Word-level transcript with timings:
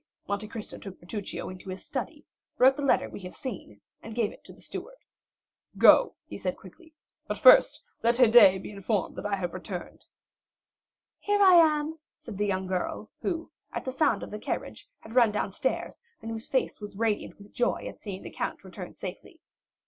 Monte 0.27 0.47
Cristo 0.47 0.79
took 0.79 0.99
Bertuccio 0.99 1.47
into 1.49 1.69
his 1.69 1.85
study, 1.85 2.25
wrote 2.57 2.75
the 2.75 2.81
letter 2.81 3.07
we 3.07 3.19
have 3.19 3.35
seen, 3.35 3.81
and 4.01 4.15
gave 4.15 4.31
it 4.31 4.43
to 4.45 4.51
the 4.51 4.59
steward. 4.59 4.97
"Go," 5.77 6.15
said 6.39 6.53
he 6.53 6.57
quickly. 6.57 6.95
"But 7.27 7.37
first, 7.37 7.83
let 8.01 8.15
Haydée 8.15 8.63
be 8.63 8.71
informed 8.71 9.15
that 9.17 9.27
I 9.27 9.35
have 9.35 9.53
returned." 9.53 10.05
"Here 11.19 11.39
I 11.39 11.53
am," 11.53 11.99
said 12.17 12.39
the 12.39 12.47
young 12.47 12.65
girl, 12.65 13.11
who 13.21 13.51
at 13.73 13.85
the 13.85 13.91
sound 13.91 14.23
of 14.23 14.31
the 14.31 14.39
carriage 14.39 14.89
had 15.01 15.13
run 15.13 15.31
downstairs 15.31 16.01
and 16.19 16.31
whose 16.31 16.47
face 16.49 16.81
was 16.81 16.95
radiant 16.97 17.37
with 17.37 17.53
joy 17.53 17.85
at 17.87 18.01
seeing 18.01 18.23
the 18.23 18.31
count 18.31 18.63
return 18.63 18.95
safely. 18.95 19.39